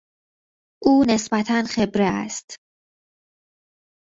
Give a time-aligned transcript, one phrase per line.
[0.85, 2.55] او نسبتا خبره است.